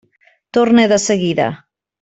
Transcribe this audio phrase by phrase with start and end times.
[0.57, 1.47] Torne de seguida.